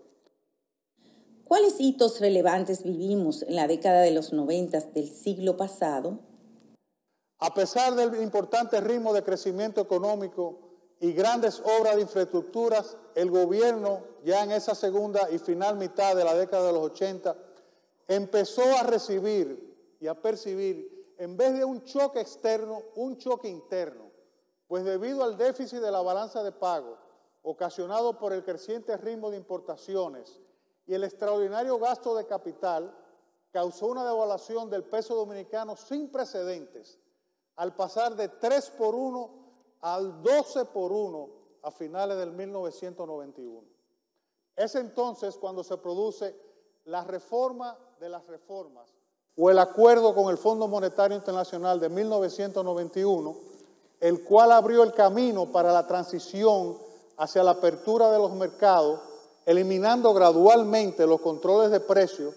¿Cuáles 1.44 1.78
hitos 1.78 2.20
relevantes 2.20 2.82
vivimos 2.82 3.42
en 3.42 3.54
la 3.54 3.68
década 3.68 4.00
de 4.00 4.10
los 4.10 4.32
90 4.32 4.80
del 4.80 5.08
siglo 5.08 5.56
pasado? 5.56 6.18
A 7.38 7.54
pesar 7.54 7.94
del 7.94 8.20
importante 8.22 8.80
ritmo 8.80 9.12
de 9.12 9.22
crecimiento 9.22 9.80
económico 9.80 10.58
y 11.00 11.12
grandes 11.12 11.60
obras 11.60 11.96
de 11.96 12.02
infraestructuras, 12.02 12.96
el 13.14 13.30
gobierno 13.30 14.00
ya 14.24 14.42
en 14.42 14.52
esa 14.52 14.74
segunda 14.74 15.30
y 15.30 15.38
final 15.38 15.76
mitad 15.76 16.16
de 16.16 16.24
la 16.24 16.34
década 16.34 16.68
de 16.68 16.72
los 16.72 16.82
80 16.82 17.36
empezó 18.08 18.62
a 18.76 18.82
recibir 18.82 19.96
y 20.00 20.06
a 20.06 20.20
percibir, 20.20 21.14
en 21.18 21.36
vez 21.36 21.54
de 21.54 21.64
un 21.64 21.82
choque 21.84 22.20
externo, 22.20 22.82
un 22.96 23.16
choque 23.16 23.48
interno, 23.48 24.10
pues 24.66 24.84
debido 24.84 25.22
al 25.22 25.36
déficit 25.36 25.78
de 25.78 25.90
la 25.90 26.02
balanza 26.02 26.42
de 26.42 26.52
pago 26.52 26.98
ocasionado 27.42 28.18
por 28.18 28.32
el 28.32 28.42
creciente 28.42 28.96
ritmo 28.96 29.30
de 29.30 29.36
importaciones 29.36 30.40
y 30.86 30.94
el 30.94 31.04
extraordinario 31.04 31.78
gasto 31.78 32.14
de 32.14 32.26
capital, 32.26 32.94
causó 33.50 33.86
una 33.86 34.04
devaluación 34.04 34.68
del 34.70 34.84
peso 34.84 35.14
dominicano 35.14 35.76
sin 35.76 36.10
precedentes, 36.10 36.98
al 37.56 37.76
pasar 37.76 38.16
de 38.16 38.28
3 38.28 38.70
por 38.70 38.94
1 38.94 39.44
al 39.82 40.22
12 40.22 40.64
por 40.66 40.90
1 40.90 41.28
a 41.62 41.70
finales 41.70 42.16
del 42.16 42.32
1991. 42.32 43.68
Es 44.56 44.74
entonces 44.74 45.36
cuando 45.36 45.62
se 45.62 45.76
produce 45.76 46.34
la 46.86 47.02
reforma 47.04 47.76
de 48.00 48.08
las 48.08 48.26
reformas 48.26 48.88
o 49.36 49.50
el 49.50 49.58
acuerdo 49.58 50.14
con 50.14 50.30
el 50.30 50.38
Fondo 50.38 50.68
Monetario 50.68 51.16
Internacional 51.16 51.80
de 51.80 51.88
1991, 51.88 53.36
el 54.00 54.22
cual 54.22 54.52
abrió 54.52 54.82
el 54.82 54.92
camino 54.92 55.50
para 55.50 55.72
la 55.72 55.86
transición 55.86 56.78
hacia 57.16 57.42
la 57.42 57.52
apertura 57.52 58.10
de 58.10 58.18
los 58.18 58.32
mercados, 58.32 59.00
eliminando 59.46 60.12
gradualmente 60.14 61.06
los 61.06 61.20
controles 61.20 61.70
de 61.70 61.80
precios, 61.80 62.34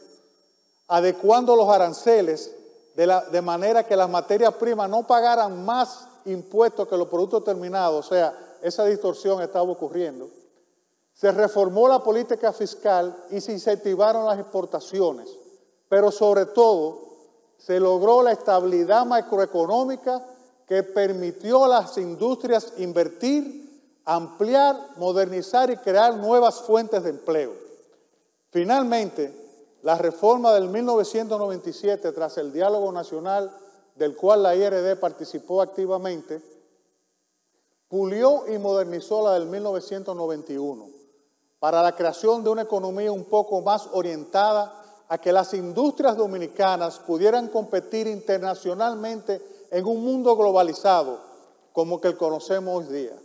adecuando 0.88 1.56
los 1.56 1.70
aranceles 1.70 2.56
de, 2.96 3.22
de 3.32 3.42
manera 3.42 3.86
que 3.86 3.96
las 3.96 4.10
materias 4.10 4.54
primas 4.56 4.90
no 4.90 5.06
pagaran 5.06 5.64
más 5.64 6.08
impuestos 6.26 6.88
que 6.88 6.98
los 6.98 7.08
productos 7.08 7.44
terminados, 7.44 8.06
o 8.06 8.10
sea, 8.10 8.58
esa 8.62 8.86
distorsión 8.86 9.42
estaba 9.42 9.70
ocurriendo. 9.70 10.30
Se 11.18 11.32
reformó 11.32 11.90
la 11.90 12.00
política 12.00 12.54
fiscal 12.54 13.26
y 13.32 13.42
se 13.42 13.52
incentivaron 13.52 14.26
las 14.26 14.40
exportaciones 14.40 15.28
pero 15.90 16.12
sobre 16.12 16.46
todo 16.46 17.08
se 17.58 17.80
logró 17.80 18.22
la 18.22 18.32
estabilidad 18.32 19.06
macroeconómica 19.06 20.26
que 20.68 20.84
permitió 20.84 21.66
a 21.66 21.70
las 21.70 21.98
industrias 21.98 22.74
invertir, 22.78 24.02
ampliar, 24.06 24.76
modernizar 24.98 25.72
y 25.72 25.78
crear 25.78 26.16
nuevas 26.18 26.62
fuentes 26.62 27.04
de 27.04 27.10
empleo. 27.10 27.54
Finalmente, 28.52 29.34
la 29.82 29.98
reforma 29.98 30.54
del 30.54 30.68
1997, 30.70 32.12
tras 32.12 32.38
el 32.38 32.52
diálogo 32.52 32.92
nacional 32.92 33.52
del 33.96 34.16
cual 34.16 34.44
la 34.44 34.56
IRD 34.56 34.98
participó 34.98 35.62
activamente, 35.62 36.42
pulió 37.88 38.46
y 38.54 38.58
modernizó 38.58 39.24
la 39.24 39.34
del 39.34 39.46
1991 39.46 40.97
para 41.60 41.82
la 41.82 41.96
creación 41.96 42.44
de 42.44 42.50
una 42.50 42.64
economía 42.64 43.12
un 43.12 43.26
poco 43.26 43.62
más 43.62 43.88
orientada 43.92 44.84
a 45.08 45.18
que 45.18 45.32
las 45.32 45.54
industrias 45.54 46.18
dominicanas 46.18 47.00
pudieran 47.00 47.48
competir 47.48 48.08
internacionalmente 48.08 49.42
en 49.72 49.86
un 49.86 50.04
mundo 50.04 50.36
globalizado 50.36 51.22
como 51.74 52.02
que 52.02 52.10
el 52.10 52.18
conocemos 52.18 52.86
hoy 52.88 52.94
día. 52.94 53.20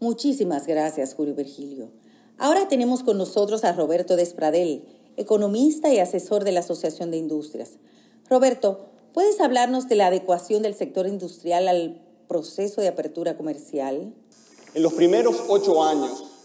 Muchísimas 0.00 0.66
gracias, 0.66 1.14
Julio 1.14 1.34
Virgilio. 1.34 1.90
Ahora 2.38 2.68
tenemos 2.68 3.02
con 3.02 3.18
nosotros 3.18 3.64
a 3.64 3.72
Roberto 3.72 4.16
Despradel, 4.16 4.84
economista 5.16 5.92
y 5.92 5.98
asesor 5.98 6.44
de 6.44 6.52
la 6.52 6.60
Asociación 6.60 7.10
de 7.10 7.16
Industrias. 7.16 7.72
Roberto, 8.30 8.86
¿puedes 9.12 9.40
hablarnos 9.40 9.88
de 9.88 9.96
la 9.96 10.06
adecuación 10.06 10.62
del 10.62 10.74
sector 10.74 11.06
industrial 11.06 11.66
al 11.66 12.00
proceso 12.28 12.80
de 12.80 12.88
apertura 12.88 13.36
comercial? 13.36 14.14
En 14.74 14.82
los 14.82 14.92
primeros 14.92 15.36
ocho 15.48 15.82
años 15.82 16.37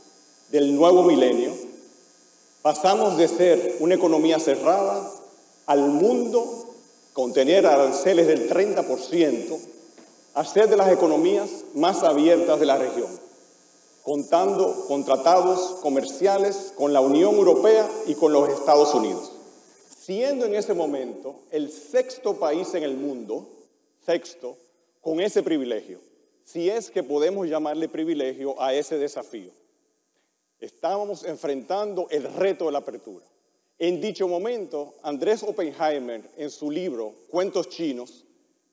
del 0.53 0.73
nuevo 0.75 1.03
milenio, 1.03 1.51
Pasamos 2.63 3.17
de 3.17 3.27
ser 3.27 3.75
una 3.81 3.95
economía 3.95 4.39
cerrada 4.39 5.11
al 5.65 5.81
mundo 5.81 6.73
con 7.11 7.33
tener 7.33 7.67
aranceles 7.67 8.25
del 8.25 8.49
30% 8.49 9.59
a 10.33 10.45
ser 10.45 10.69
de 10.69 10.77
las 10.77 10.89
economías 10.89 11.49
más 11.73 12.03
abiertas 12.03 12.61
de 12.61 12.65
la 12.65 12.77
región, 12.77 13.09
contando 14.01 14.85
con 14.87 15.03
tratados 15.03 15.79
comerciales 15.81 16.71
con 16.77 16.93
la 16.93 17.01
Unión 17.01 17.35
Europea 17.35 17.85
y 18.07 18.15
con 18.15 18.31
los 18.31 18.47
Estados 18.47 18.93
Unidos, 18.93 19.29
siendo 19.99 20.45
en 20.45 20.55
ese 20.55 20.73
momento 20.73 21.41
el 21.51 21.69
sexto 21.69 22.35
país 22.35 22.73
en 22.75 22.83
el 22.83 22.95
mundo, 22.95 23.45
sexto, 24.05 24.55
con 25.01 25.19
ese 25.19 25.43
privilegio, 25.43 25.99
si 26.45 26.69
es 26.69 26.89
que 26.89 27.03
podemos 27.03 27.49
llamarle 27.49 27.89
privilegio 27.89 28.55
a 28.61 28.73
ese 28.73 28.97
desafío 28.97 29.51
estábamos 30.63 31.25
enfrentando 31.25 32.07
el 32.09 32.23
reto 32.23 32.65
de 32.65 32.71
la 32.71 32.79
apertura. 32.79 33.25
En 33.77 33.99
dicho 33.99 34.27
momento, 34.27 34.95
Andrés 35.03 35.43
Oppenheimer, 35.43 36.21
en 36.37 36.49
su 36.49 36.71
libro 36.71 37.13
Cuentos 37.29 37.69
Chinos, 37.69 38.23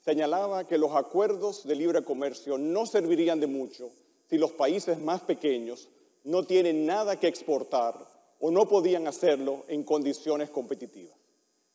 señalaba 0.05 0.67
que 0.67 0.79
los 0.79 0.95
acuerdos 0.95 1.67
de 1.67 1.75
libre 1.75 2.03
comercio 2.05 2.59
no 2.59 2.87
servirían 2.87 3.41
de 3.41 3.47
mucho 3.47 3.91
si 4.29 4.39
los 4.39 4.53
países 4.53 5.01
más 5.01 5.23
pequeños 5.23 5.89
no 6.23 6.45
tienen 6.45 6.87
nada 6.87 7.19
que 7.19 7.27
exportar 7.27 7.95
o 8.39 8.51
no 8.51 8.69
podían 8.69 9.07
hacerlo 9.07 9.65
en 9.69 9.83
condiciones 9.83 10.51
competitivas. 10.51 11.17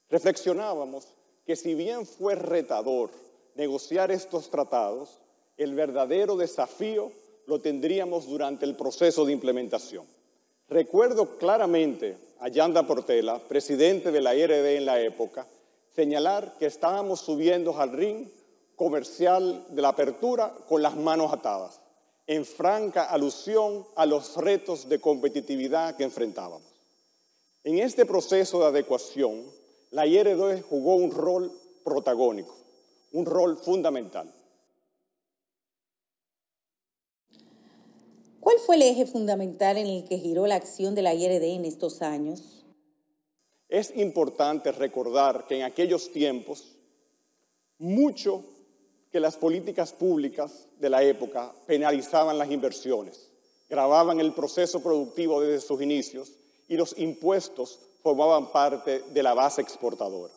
Reflexionábamos 0.09 1.07
que 1.45 1.55
si 1.55 1.73
bien 1.73 2.05
fue 2.05 2.35
retador 2.35 3.11
negociar 3.55 4.11
estos 4.11 4.49
tratados, 4.49 5.19
el 5.57 5.73
verdadero 5.73 6.37
desafío 6.37 7.11
lo 7.47 7.61
tendríamos 7.61 8.27
durante 8.27 8.65
el 8.65 8.75
proceso 8.75 9.25
de 9.25 9.33
implementación. 9.33 10.05
Recuerdo 10.67 11.37
claramente 11.37 12.17
a 12.39 12.47
Yanda 12.49 12.87
Portela, 12.87 13.39
presidente 13.39 14.11
de 14.11 14.21
la 14.21 14.35
IRD 14.35 14.77
en 14.77 14.85
la 14.85 14.99
época, 14.99 15.47
señalar 15.95 16.57
que 16.57 16.65
estábamos 16.65 17.21
subiendo 17.21 17.79
al 17.79 17.91
ring 17.91 18.27
comercial 18.75 19.65
de 19.69 19.81
la 19.81 19.89
apertura 19.89 20.53
con 20.67 20.81
las 20.81 20.95
manos 20.95 21.31
atadas, 21.31 21.79
en 22.27 22.45
franca 22.45 23.05
alusión 23.05 23.85
a 23.95 24.05
los 24.05 24.35
retos 24.37 24.89
de 24.89 24.99
competitividad 24.99 25.95
que 25.95 26.03
enfrentábamos. 26.03 26.63
En 27.63 27.79
este 27.79 28.05
proceso 28.05 28.59
de 28.59 28.65
adecuación, 28.65 29.43
la 29.91 30.05
IRD 30.05 30.61
jugó 30.63 30.95
un 30.95 31.11
rol 31.11 31.51
protagónico, 31.83 32.55
un 33.13 33.25
rol 33.25 33.57
fundamental. 33.57 34.31
¿Cuál 38.45 38.59
fue 38.59 38.75
el 38.75 38.83
eje 38.83 39.07
fundamental 39.07 39.75
en 39.75 39.87
el 39.87 40.05
que 40.07 40.19
giró 40.19 40.45
la 40.45 40.53
acción 40.53 40.93
de 40.93 41.01
la 41.01 41.15
IRD 41.15 41.55
en 41.55 41.65
estos 41.65 42.03
años? 42.03 42.63
Es 43.67 43.91
importante 43.95 44.71
recordar 44.71 45.47
que 45.47 45.55
en 45.55 45.63
aquellos 45.63 46.11
tiempos, 46.11 46.63
mucho 47.79 48.45
que 49.11 49.19
las 49.19 49.35
políticas 49.35 49.93
públicas 49.93 50.67
de 50.79 50.91
la 50.91 51.01
época 51.01 51.55
penalizaban 51.65 52.37
las 52.37 52.51
inversiones, 52.51 53.31
grababan 53.67 54.19
el 54.19 54.31
proceso 54.31 54.79
productivo 54.79 55.41
desde 55.41 55.65
sus 55.65 55.81
inicios 55.81 56.31
y 56.67 56.77
los 56.77 56.95
impuestos 56.99 57.79
formaban 58.03 58.51
parte 58.51 58.99
de 59.11 59.23
la 59.23 59.33
base 59.33 59.61
exportadora. 59.61 60.35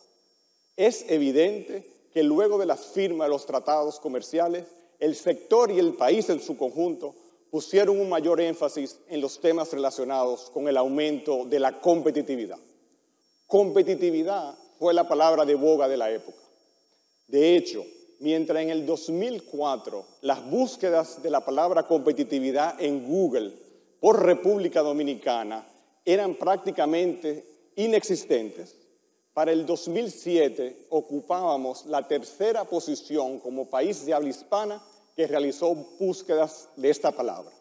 Es 0.75 1.05
evidente 1.09 2.07
que 2.11 2.23
luego 2.23 2.57
de 2.57 2.65
la 2.65 2.75
firma 2.75 3.25
de 3.25 3.29
los 3.29 3.45
tratados 3.45 3.99
comerciales, 3.99 4.65
el 4.97 5.15
sector 5.15 5.69
y 5.69 5.77
el 5.77 5.93
país 5.93 6.27
en 6.31 6.39
su 6.39 6.57
conjunto 6.57 7.13
pusieron 7.51 7.99
un 7.99 8.09
mayor 8.09 8.39
énfasis 8.39 8.99
en 9.07 9.21
los 9.21 9.39
temas 9.39 9.71
relacionados 9.73 10.49
con 10.51 10.67
el 10.67 10.77
aumento 10.77 11.45
de 11.45 11.59
la 11.59 11.79
competitividad. 11.79 12.59
Competitividad 13.47 14.55
fue 14.77 14.93
la 14.93 15.07
palabra 15.07 15.45
de 15.45 15.55
boga 15.55 15.87
de 15.87 15.97
la 15.97 16.11
época. 16.11 16.37
De 17.27 17.55
hecho, 17.55 17.85
mientras 18.19 18.61
en 18.61 18.69
el 18.69 18.85
2004 18.85 20.05
las 20.21 20.49
búsquedas 20.49 21.21
de 21.23 21.29
la 21.29 21.43
palabra 21.43 21.83
competitividad 21.83 22.79
en 22.81 23.07
Google 23.07 23.53
por 23.99 24.23
República 24.23 24.81
Dominicana 24.81 25.67
eran 26.05 26.35
prácticamente 26.35 27.71
inexistentes, 27.75 28.75
para 29.33 29.51
el 29.51 29.65
2007 29.65 30.87
ocupábamos 30.89 31.85
la 31.85 32.07
tercera 32.07 32.65
posición 32.65 33.39
como 33.39 33.69
país 33.69 34.05
de 34.05 34.13
habla 34.13 34.29
hispana 34.29 34.83
que 35.19 35.27
realizó 35.27 35.75
búsquedas 35.75 36.69
de 36.77 36.89
esta 36.89 37.11
palabra. 37.11 37.51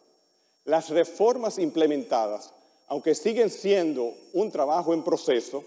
Las 0.65 0.91
reformas 0.91 1.59
implementadas, 1.59 2.55
aunque 2.87 3.17
siguen 3.17 3.51
siendo 3.51 4.15
un 4.33 4.53
trabajo 4.53 4.95
en 4.95 5.03
proceso, 5.03 5.65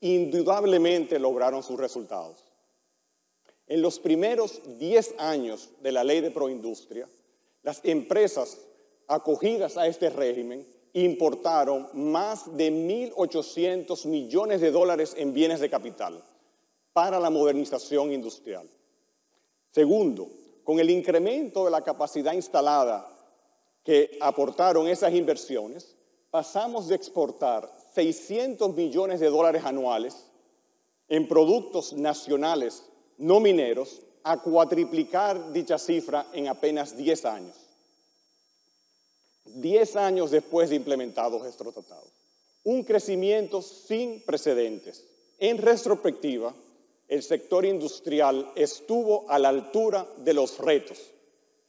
indudablemente 0.00 1.18
lograron 1.18 1.64
sus 1.64 1.76
resultados. 1.76 2.44
En 3.66 3.82
los 3.82 3.98
primeros 3.98 4.62
10 4.78 5.16
años 5.18 5.70
de 5.82 5.90
la 5.90 6.04
ley 6.04 6.20
de 6.20 6.30
proindustria, 6.30 7.08
las 7.64 7.80
empresas 7.82 8.60
acogidas 9.08 9.76
a 9.76 9.88
este 9.88 10.10
régimen 10.10 10.64
importaron 10.92 11.88
más 11.94 12.56
de 12.56 12.70
1.800 12.70 14.06
millones 14.06 14.60
de 14.60 14.70
dólares 14.70 15.16
en 15.18 15.34
bienes 15.34 15.58
de 15.58 15.68
capital 15.68 16.22
para 16.92 17.18
la 17.18 17.30
modernización 17.30 18.12
industrial. 18.12 18.70
Segundo, 19.72 20.30
con 20.64 20.80
el 20.80 20.90
incremento 20.90 21.64
de 21.64 21.70
la 21.70 21.82
capacidad 21.82 22.32
instalada 22.32 23.08
que 23.84 24.16
aportaron 24.20 24.88
esas 24.88 25.12
inversiones, 25.12 25.94
pasamos 26.30 26.88
de 26.88 26.96
exportar 26.96 27.70
600 27.94 28.74
millones 28.74 29.20
de 29.20 29.28
dólares 29.28 29.64
anuales 29.64 30.26
en 31.08 31.28
productos 31.28 31.92
nacionales 31.92 32.82
no 33.18 33.40
mineros 33.40 34.00
a 34.24 34.40
cuatriplicar 34.40 35.52
dicha 35.52 35.78
cifra 35.78 36.26
en 36.32 36.48
apenas 36.48 36.96
10 36.96 37.24
años. 37.26 37.56
10 39.44 39.96
años 39.96 40.30
después 40.30 40.70
de 40.70 40.76
implementados 40.76 41.46
estos 41.46 41.72
tratados. 41.72 42.08
Un 42.64 42.82
crecimiento 42.82 43.60
sin 43.60 44.22
precedentes. 44.22 45.04
En 45.38 45.58
retrospectiva, 45.58 46.54
el 47.14 47.22
sector 47.22 47.64
industrial 47.64 48.50
estuvo 48.56 49.30
a 49.30 49.38
la 49.38 49.48
altura 49.48 50.04
de 50.24 50.34
los 50.34 50.58
retos, 50.58 51.12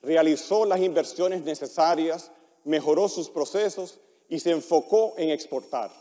realizó 0.02 0.66
las 0.66 0.80
inversiones 0.80 1.44
necesarias, 1.44 2.32
mejoró 2.64 3.08
sus 3.08 3.30
procesos 3.30 4.00
y 4.28 4.40
se 4.40 4.50
enfocó 4.50 5.14
en 5.18 5.30
exportar. 5.30 5.92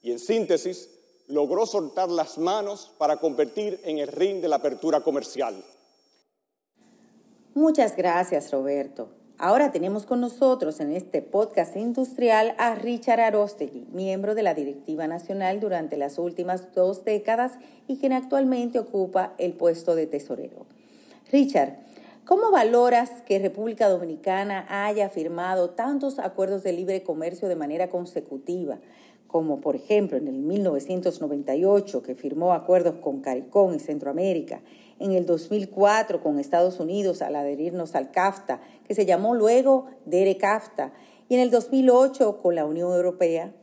Y 0.00 0.10
en 0.10 0.18
síntesis, 0.18 0.90
logró 1.28 1.64
soltar 1.64 2.10
las 2.10 2.38
manos 2.38 2.90
para 2.98 3.18
competir 3.18 3.80
en 3.84 3.98
el 3.98 4.08
ring 4.08 4.40
de 4.40 4.48
la 4.48 4.56
apertura 4.56 5.00
comercial. 5.00 5.62
Muchas 7.54 7.94
gracias, 7.94 8.50
Roberto. 8.50 9.10
Ahora 9.44 9.72
tenemos 9.72 10.06
con 10.06 10.20
nosotros 10.20 10.78
en 10.78 10.92
este 10.92 11.20
podcast 11.20 11.76
industrial 11.76 12.54
a 12.58 12.76
Richard 12.76 13.18
Arostegui, 13.18 13.88
miembro 13.92 14.36
de 14.36 14.44
la 14.44 14.54
Directiva 14.54 15.08
Nacional 15.08 15.58
durante 15.58 15.96
las 15.96 16.16
últimas 16.16 16.72
dos 16.76 17.04
décadas 17.04 17.54
y 17.88 17.96
quien 17.96 18.12
actualmente 18.12 18.78
ocupa 18.78 19.32
el 19.38 19.54
puesto 19.54 19.96
de 19.96 20.06
tesorero. 20.06 20.64
Richard, 21.32 21.74
¿cómo 22.24 22.52
valoras 22.52 23.10
que 23.26 23.40
República 23.40 23.88
Dominicana 23.88 24.64
haya 24.68 25.08
firmado 25.08 25.70
tantos 25.70 26.20
acuerdos 26.20 26.62
de 26.62 26.74
libre 26.74 27.02
comercio 27.02 27.48
de 27.48 27.56
manera 27.56 27.90
consecutiva? 27.90 28.78
como 29.32 29.62
por 29.62 29.74
ejemplo 29.74 30.18
en 30.18 30.28
el 30.28 30.34
1998 30.34 32.02
que 32.02 32.14
firmó 32.14 32.52
acuerdos 32.52 32.96
con 32.96 33.22
CARICOM 33.22 33.74
y 33.74 33.78
Centroamérica, 33.78 34.60
en 35.02 35.12
el 35.12 35.26
2004 35.26 36.22
con 36.22 36.38
Estados 36.38 36.78
Unidos 36.78 37.22
al 37.22 37.34
adherirnos 37.34 37.94
al 37.94 38.12
CAFTA, 38.12 38.60
que 38.86 38.94
se 38.94 39.04
llamó 39.04 39.34
luego 39.34 39.86
DERE-CAFTA, 40.06 40.92
y 41.28 41.34
en 41.34 41.40
el 41.40 41.50
2008 41.50 42.38
con 42.40 42.54
la 42.54 42.64
Unión 42.64 42.92
Europea. 42.92 43.54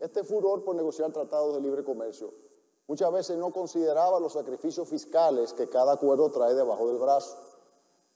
Este 0.00 0.24
furor 0.24 0.64
por 0.64 0.74
negociar 0.74 1.12
tratados 1.12 1.54
de 1.54 1.60
libre 1.60 1.84
comercio 1.84 2.32
muchas 2.86 3.12
veces 3.12 3.38
no 3.38 3.50
consideraba 3.50 4.20
los 4.20 4.32
sacrificios 4.32 4.88
fiscales 4.88 5.52
que 5.52 5.68
cada 5.68 5.92
acuerdo 5.92 6.30
trae 6.30 6.54
debajo 6.54 6.88
del 6.88 6.98
brazo. 6.98 7.36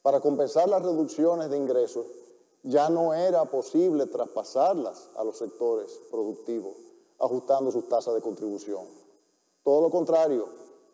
Para 0.03 0.21
compensar 0.21 0.69
las 0.69 0.83
reducciones 0.83 1.51
de 1.51 1.57
ingresos, 1.57 2.07
ya 2.63 2.91
no 2.91 3.15
era 3.15 3.45
posible 3.47 4.07
traspasarlas 4.07 5.11
a 5.17 5.25
los 5.25 5.39
sectores 5.39 6.01
productivos, 6.11 6.75
ajustando 7.19 7.71
sus 7.71 7.89
tasas 7.89 8.15
de 8.15 8.21
contribución. 8.21 8.85
Todo 9.63 9.83
lo 9.83 9.91
contrario, 9.91 10.49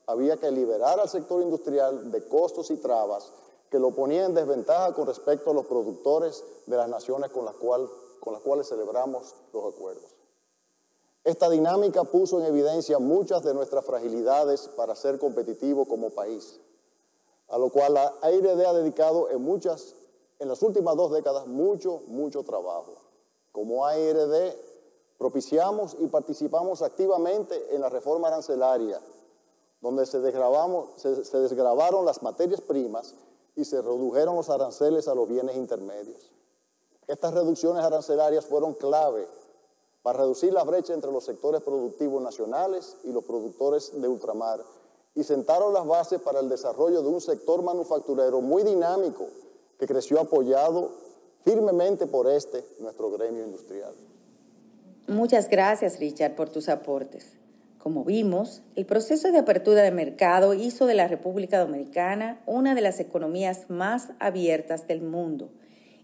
había 0.07 0.37
que 0.37 0.51
liberar 0.51 1.01
al 1.01 1.09
sector 1.09 1.43
industrial 1.43 2.11
de 2.11 2.29
costos 2.29 2.71
y 2.71 2.77
trabas 2.77 3.33
que 3.71 3.79
lo 3.79 3.91
ponían 3.93 4.27
en 4.27 4.35
desventaja 4.35 4.95
con 4.95 5.07
respecto 5.07 5.51
a 5.51 5.55
los 5.55 5.67
productores 5.67 6.45
de 6.67 6.77
las 6.77 6.89
naciones 6.89 7.31
con 7.31 7.45
las, 7.45 7.57
cuales 7.57 8.69
celebramos 8.69 9.35
los 9.53 9.75
acuerdos. 9.75 10.15
Esta 11.25 11.49
dinámica 11.49 12.05
puso 12.05 12.39
en 12.39 12.47
evidencia 12.47 12.99
muchas 12.99 13.43
de 13.43 13.55
nuestras 13.55 13.85
fragilidades 13.85 14.69
para 14.77 14.95
ser 14.95 15.19
competitivo 15.19 15.87
como 15.87 16.11
país, 16.11 16.61
a 17.49 17.59
lo 17.59 17.71
cual 17.71 17.95
la 17.95 18.15
AIRD 18.21 18.61
ha 18.65 18.75
dedicado 18.75 19.29
en 19.31 20.49
las 20.49 20.63
últimas 20.63 20.97
dos 20.97 21.11
décadas 21.11 21.47
mucho, 21.47 22.03
mucho 22.07 22.43
trabajo. 22.43 22.95
Como 23.53 23.87
ARD, 23.87 24.55
propiciamos 25.19 25.97
y 25.99 26.07
participamos 26.09 26.83
activamente 26.83 27.75
en 27.75 27.81
la 27.81 27.89
reforma 27.89 28.29
arancelaria, 28.29 29.01
donde 29.85 30.07
se, 30.07 30.19
se, 30.97 31.25
se 31.25 31.39
desgravaron 31.39 32.07
las 32.07 32.23
materias 32.23 32.63
primas 32.63 33.15
y 33.55 33.67
se 33.67 33.83
redujeron 33.83 34.35
los 34.35 34.49
aranceles 34.49 35.09
a 35.09 35.15
los 35.15 35.29
bienes 35.29 35.57
intermedios. 35.57 36.33
Estas 37.07 37.35
reducciones 37.35 37.85
arancelarias 37.85 38.47
fueron 38.47 38.73
clave 38.73 39.29
para 40.03 40.21
reducir 40.21 40.55
la 40.55 40.65
brecha 40.65 40.95
entre 40.95 41.13
los 41.13 41.25
sectores 41.25 41.61
productivos 41.61 42.23
nacionales 42.23 42.97
y 43.05 43.13
los 43.13 43.25
productores 43.25 43.93
de 44.01 44.09
ultramar 44.09 44.65
y 45.15 45.23
sentaron 45.23 45.75
las 45.75 45.87
bases 45.87 46.19
para 46.19 46.41
el 46.41 46.49
desarrollo 46.49 47.03
de 47.03 47.09
un 47.09 47.21
sector 47.21 47.63
manufacturero 47.63 48.41
muy 48.41 48.63
dinámico 48.63 49.27
que 49.79 49.87
creció 49.87 50.19
apoyado 50.19 50.93
firmemente 51.45 52.07
por 52.07 52.27
este, 52.27 52.67
nuestro 52.81 53.11
gremio 53.11 53.45
industrial. 53.45 53.93
Muchas 55.09 55.51
gracias, 55.51 55.99
Richard, 56.01 56.35
por 56.37 56.49
tus 56.49 56.71
aportes. 56.71 57.35
Como 57.85 58.03
vimos, 58.03 58.63
el 58.77 58.87
proceso 58.87 59.31
de 59.31 59.37
apertura 59.37 59.83
de 59.83 59.91
mercado 59.91 60.55
hizo 60.55 60.87
de 60.87 60.95
la 60.95 61.07
República 61.07 61.59
Dominicana 61.59 62.41
una 62.47 62.75
de 62.75 62.81
las 62.81 62.99
economías 62.99 63.69
más 63.69 64.09
abiertas 64.21 64.89
del 64.89 65.03
mundo 65.03 65.51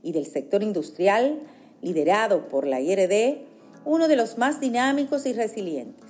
y 0.02 0.12
del 0.12 0.26
sector 0.26 0.62
industrial, 0.62 1.40
liderado 1.80 2.48
por 2.48 2.66
la 2.66 2.82
IRD, 2.82 3.46
uno 3.86 4.08
de 4.08 4.16
los 4.16 4.36
más 4.36 4.60
dinámicos 4.60 5.24
y 5.24 5.32
resilientes. 5.32 6.04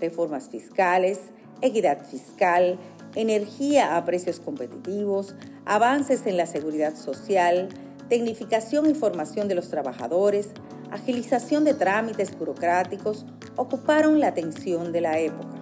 Reformas 0.00 0.48
fiscales, 0.48 1.20
equidad 1.60 2.04
fiscal, 2.04 2.76
energía 3.14 3.96
a 3.96 4.04
precios 4.04 4.40
competitivos, 4.40 5.36
avances 5.66 6.26
en 6.26 6.36
la 6.36 6.46
seguridad 6.46 6.96
social, 6.96 7.68
tecnificación 8.08 8.90
y 8.90 8.94
formación 8.94 9.46
de 9.46 9.54
los 9.54 9.68
trabajadores, 9.68 10.48
agilización 10.90 11.64
de 11.64 11.74
trámites 11.74 12.36
burocráticos 12.38 13.24
ocuparon 13.56 14.20
la 14.20 14.28
atención 14.28 14.92
de 14.92 15.00
la 15.00 15.18
época. 15.18 15.56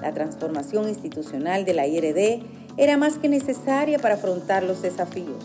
La 0.00 0.12
transformación 0.12 0.88
institucional 0.88 1.64
de 1.64 1.74
la 1.74 1.86
IRD 1.86 2.42
era 2.76 2.96
más 2.96 3.18
que 3.18 3.28
necesaria 3.28 3.98
para 3.98 4.14
afrontar 4.14 4.62
los 4.62 4.82
desafíos. 4.82 5.44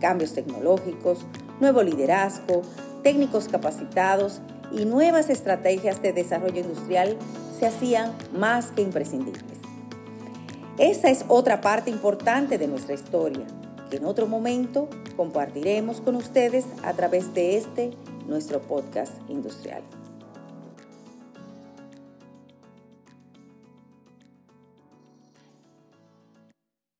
Cambios 0.00 0.32
tecnológicos, 0.32 1.18
nuevo 1.60 1.82
liderazgo, 1.82 2.62
técnicos 3.02 3.48
capacitados 3.48 4.40
y 4.72 4.84
nuevas 4.84 5.30
estrategias 5.30 6.00
de 6.00 6.12
desarrollo 6.12 6.60
industrial 6.60 7.16
se 7.58 7.66
hacían 7.66 8.12
más 8.32 8.66
que 8.66 8.82
imprescindibles. 8.82 9.44
Esa 10.78 11.10
es 11.10 11.24
otra 11.28 11.60
parte 11.60 11.90
importante 11.90 12.56
de 12.56 12.68
nuestra 12.68 12.94
historia, 12.94 13.44
que 13.90 13.98
en 13.98 14.06
otro 14.06 14.26
momento 14.26 14.88
compartiremos 15.16 16.00
con 16.00 16.16
ustedes 16.16 16.64
a 16.82 16.94
través 16.94 17.34
de 17.34 17.58
este, 17.58 17.90
nuestro 18.30 18.60
podcast 18.60 19.12
industrial. 19.28 19.82